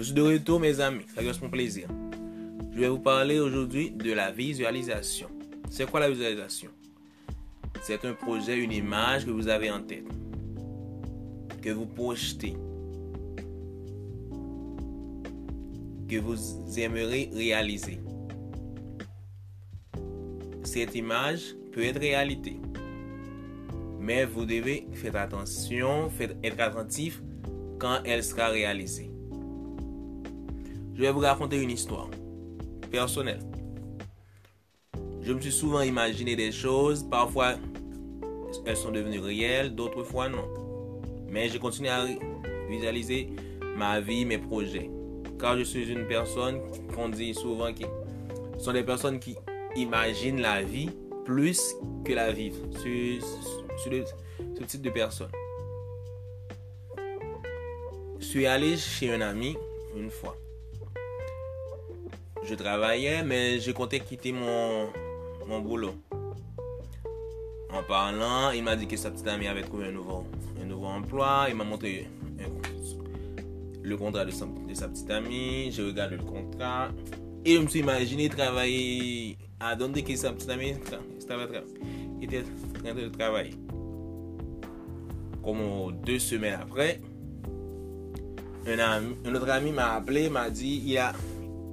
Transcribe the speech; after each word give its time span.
Je 0.00 0.04
suis 0.06 0.14
de 0.14 0.22
retour 0.22 0.58
mes 0.58 0.80
amis, 0.80 1.04
ça 1.14 1.20
reste 1.20 1.42
mon 1.42 1.50
plaisir. 1.50 1.86
Je 2.72 2.80
vais 2.80 2.88
vous 2.88 3.00
parler 3.00 3.38
aujourd'hui 3.38 3.90
de 3.90 4.14
la 4.14 4.30
visualisation. 4.30 5.28
C'est 5.68 5.84
quoi 5.90 6.00
la 6.00 6.08
visualisation? 6.08 6.70
C'est 7.82 8.02
un 8.06 8.14
projet, 8.14 8.56
une 8.56 8.72
image 8.72 9.26
que 9.26 9.30
vous 9.30 9.48
avez 9.48 9.70
en 9.70 9.82
tête, 9.82 10.06
que 11.60 11.68
vous 11.68 11.84
projetez, 11.84 12.54
que 16.08 16.16
vous 16.16 16.38
aimeriez 16.78 17.28
réaliser. 17.34 18.00
Cette 20.62 20.94
image 20.94 21.54
peut 21.72 21.84
être 21.84 22.00
réalité. 22.00 22.58
Mais 23.98 24.24
vous 24.24 24.46
devez 24.46 24.86
faire 24.94 25.16
attention, 25.16 26.10
être 26.42 26.60
attentif 26.60 27.20
quand 27.78 27.98
elle 28.06 28.24
sera 28.24 28.48
réalisée. 28.48 29.10
Je 30.94 31.02
vais 31.02 31.12
vous 31.12 31.20
raconter 31.20 31.60
une 31.60 31.70
histoire 31.70 32.08
personnelle. 32.90 33.40
Je 35.22 35.32
me 35.32 35.40
suis 35.40 35.52
souvent 35.52 35.82
imaginé 35.82 36.36
des 36.36 36.52
choses, 36.52 37.02
parfois 37.08 37.54
elles 38.66 38.76
sont 38.76 38.90
devenues 38.90 39.20
réelles, 39.20 39.74
d'autres 39.74 40.02
fois 40.02 40.28
non. 40.28 40.48
Mais 41.28 41.48
je 41.48 41.58
continue 41.58 41.88
à 41.88 42.04
visualiser 42.68 43.30
ma 43.76 44.00
vie, 44.00 44.24
mes 44.24 44.38
projets. 44.38 44.90
Car 45.38 45.56
je 45.56 45.62
suis 45.62 45.88
une 45.88 46.06
personne 46.06 46.60
qu'on 46.94 47.08
dit 47.08 47.34
souvent 47.34 47.72
qui 47.72 47.86
sont 48.58 48.72
des 48.72 48.82
personnes 48.82 49.20
qui 49.20 49.36
imaginent 49.76 50.40
la 50.40 50.62
vie 50.62 50.90
plus 51.24 51.74
que 52.04 52.12
la 52.12 52.32
vivent. 52.32 52.60
Ce 52.74 54.64
type 54.64 54.82
de 54.82 54.90
personne. 54.90 55.30
Je 58.18 58.24
suis 58.24 58.46
allé 58.46 58.76
chez 58.76 59.12
un 59.14 59.20
ami 59.20 59.56
une 59.96 60.10
fois. 60.10 60.36
Je 62.42 62.54
travaillais, 62.54 63.22
mais 63.22 63.60
je 63.60 63.70
comptais 63.72 64.00
quitter 64.00 64.32
mon, 64.32 65.60
boulot. 65.60 65.94
En 67.72 67.82
parlant, 67.82 68.50
il 68.50 68.62
m'a 68.62 68.76
dit 68.76 68.86
que 68.86 68.96
sa 68.96 69.10
petite 69.10 69.28
amie 69.28 69.46
avait 69.46 69.62
trouvé 69.62 69.86
un 69.86 69.92
nouveau, 69.92 70.24
emploi. 70.86 71.46
Il 71.48 71.54
m'a 71.54 71.64
montré 71.64 72.06
le 73.82 73.96
contrat 73.96 74.24
de 74.24 74.30
sa, 74.30 74.46
de 74.46 74.74
sa 74.74 74.88
petite 74.88 75.10
amie. 75.10 75.70
J'ai 75.70 75.82
regardé 75.82 76.16
le 76.16 76.22
contrat. 76.22 76.88
Et 77.44 77.56
je 77.56 77.60
me 77.60 77.68
suis 77.68 77.80
imaginé 77.80 78.28
travailler 78.28 79.38
à 79.58 79.74
donner 79.76 80.02
que 80.02 80.14
sa 80.16 80.32
petite 80.32 80.50
amie 80.50 80.70
était 80.70 80.96
en 80.96 82.82
train 82.82 82.94
de 82.94 83.08
travailler. 83.08 83.54
Comme 85.42 85.58
deux 86.04 86.18
semaines 86.18 86.58
après, 86.60 87.00
un, 88.66 89.34
autre 89.34 89.50
ami 89.50 89.72
m'a 89.72 89.94
appelé, 89.94 90.28
m'a 90.28 90.50
dit 90.50 90.82
il 90.84 90.98
a, 90.98 91.12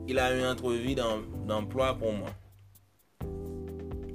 il 0.07 0.19
a 0.19 0.33
une 0.33 0.45
entrevue 0.45 0.95
d'emploi 0.95 1.95
pour 1.95 2.13
moi. 2.13 2.29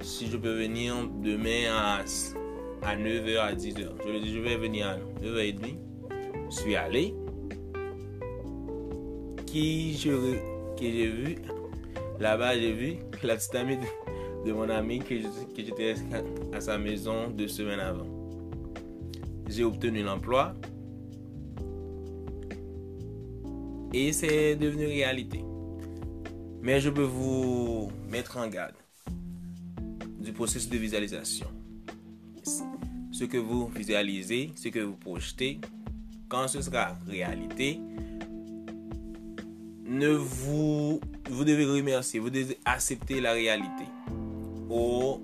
Si 0.01 0.27
je 0.27 0.37
peux 0.37 0.57
venir 0.57 0.95
demain 1.21 1.71
à, 1.71 1.99
à 2.81 2.95
9h 2.97 3.37
à 3.37 3.53
10h. 3.53 3.89
Je 4.03 4.09
lui 4.09 4.17
ai 4.17 4.21
dit 4.21 4.33
je 4.33 4.39
vais 4.39 4.57
venir 4.57 4.87
à 4.87 4.97
9h30. 5.21 5.77
Je 6.49 6.55
suis 6.55 6.75
allé. 6.75 7.13
Qui 9.45 9.93
vu? 9.93 11.35
Là-bas, 12.19 12.57
j'ai 12.57 12.73
vu 12.73 12.95
la 13.23 13.35
petite 13.35 13.55
amie 13.55 13.77
de, 14.45 14.51
mon 14.51 14.69
ami 14.69 14.99
que 14.99 15.15
j'étais 15.57 15.95
à 16.51 16.59
sa 16.59 16.77
maison 16.77 17.29
deux 17.29 17.47
semaines 17.47 17.79
avant. 17.79 18.07
J'ai 19.47 19.63
obtenu 19.63 20.01
l'emploi. 20.03 20.53
Et 23.93 24.11
c'est 24.11 24.55
devenu 24.55 24.87
réalité. 24.87 25.43
Mais 26.63 26.79
je 26.79 26.89
peux 26.89 27.03
vous 27.03 27.91
mettre 28.09 28.37
en 28.37 28.47
garde 28.47 28.75
du 30.21 30.31
processus 30.31 30.69
de 30.69 30.77
visualisation. 30.77 31.47
Ce 33.11 33.25
que 33.25 33.37
vous 33.37 33.67
visualisez, 33.67 34.53
ce 34.55 34.69
que 34.69 34.79
vous 34.79 34.95
projetez, 34.95 35.59
quand 36.29 36.47
ce 36.47 36.61
sera 36.61 36.97
réalité, 37.05 37.81
ne 39.85 40.07
vous, 40.07 41.01
vous 41.29 41.43
devez 41.43 41.65
remercier, 41.65 42.21
vous 42.21 42.29
devez 42.29 42.57
accepter 42.63 43.19
la 43.19 43.33
réalité. 43.33 43.83
Ou 44.69 45.19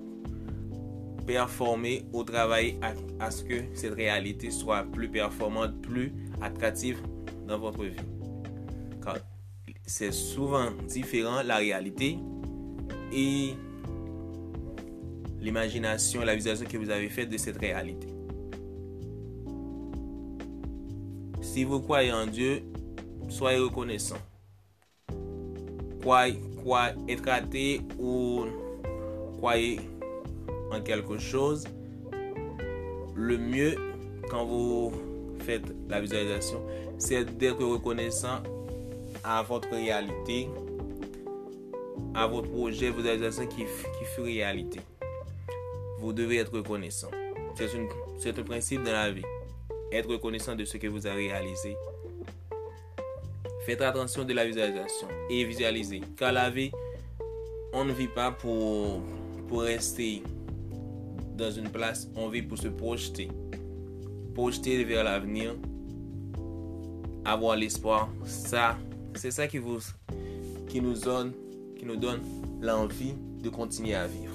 performer, 1.26 2.04
au 2.12 2.22
travail 2.22 2.78
à 3.18 3.30
ce 3.30 3.44
que 3.44 3.62
cette 3.72 3.94
réalité 3.94 4.50
soit 4.50 4.82
plus 4.82 5.08
performante, 5.08 5.80
plus 5.80 6.12
attractive 6.42 6.98
dans 7.48 7.58
votre 7.58 7.82
vie 7.82 7.96
c'est 9.86 10.12
souvent 10.12 10.70
différent 10.88 11.42
la 11.42 11.56
réalité 11.56 12.18
et 13.12 13.54
l'imagination, 15.40 16.22
la 16.22 16.34
visualisation 16.34 16.70
que 16.70 16.76
vous 16.76 16.90
avez 16.90 17.08
faite 17.08 17.30
de 17.30 17.36
cette 17.36 17.58
réalité. 17.58 18.08
Si 21.40 21.64
vous 21.64 21.80
croyez 21.80 22.12
en 22.12 22.26
Dieu, 22.26 22.62
soyez 23.28 23.58
reconnaissant. 23.58 24.18
Croyez, 26.00 26.40
croyez, 26.58 26.94
être 27.08 27.28
athée 27.28 27.80
ou 27.98 28.44
croyez 29.38 29.80
en 30.70 30.80
quelque 30.80 31.18
chose, 31.18 31.64
le 33.14 33.36
mieux 33.36 33.74
quand 34.30 34.44
vous 34.44 34.92
faites 35.40 35.64
la 35.88 36.00
visualisation, 36.00 36.62
c'est 36.98 37.24
d'être 37.38 37.64
reconnaissant 37.64 38.42
à 39.24 39.42
votre 39.42 39.70
réalité, 39.70 40.48
à 42.14 42.26
votre 42.26 42.50
projet, 42.50 42.90
vos 42.90 43.02
réalisations 43.02 43.46
qui, 43.46 43.64
qui 43.64 44.20
réalité. 44.20 44.80
Vous 45.98 46.12
devez 46.12 46.38
être 46.38 46.52
reconnaissant. 46.52 47.10
C'est 48.18 48.38
un 48.38 48.42
principe 48.42 48.82
dans 48.84 48.92
la 48.92 49.10
vie. 49.10 49.24
Être 49.92 50.08
reconnaissant 50.08 50.54
de 50.54 50.64
ce 50.64 50.76
que 50.76 50.86
vous 50.86 51.06
avez 51.06 51.30
réalisé. 51.32 51.76
Faites 53.66 53.82
attention 53.82 54.24
de 54.24 54.32
la 54.32 54.46
visualisation 54.46 55.08
et 55.28 55.44
visualisez. 55.44 56.00
Car 56.16 56.32
la 56.32 56.48
vie, 56.48 56.70
on 57.72 57.84
ne 57.84 57.92
vit 57.92 58.08
pas 58.08 58.30
pour, 58.30 59.02
pour 59.48 59.62
rester 59.62 60.22
dans 61.36 61.50
une 61.50 61.70
place, 61.70 62.08
on 62.16 62.28
vit 62.28 62.42
pour 62.42 62.58
se 62.58 62.68
projeter. 62.68 63.28
Projeter 64.34 64.84
vers 64.84 65.04
l'avenir, 65.04 65.54
avoir 67.24 67.56
l'espoir, 67.56 68.08
ça, 68.24 68.78
c'est 69.14 69.30
ça 69.30 69.46
qui, 69.46 69.58
vous, 69.58 69.78
qui 70.68 70.80
nous 70.80 70.94
donne, 70.94 71.32
qui 71.78 71.84
nous 71.84 71.96
donne 71.96 72.20
l'envie 72.60 73.14
de 73.42 73.48
continuer 73.48 73.94
à 73.94 74.06
vivre. 74.06 74.34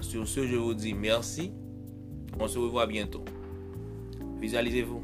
Sur 0.00 0.28
ce, 0.28 0.46
je 0.46 0.56
vous 0.56 0.74
dis 0.74 0.94
merci. 0.94 1.52
On 2.38 2.48
se 2.48 2.58
revoit 2.58 2.86
bientôt. 2.86 3.24
Visualisez-vous. 4.40 5.02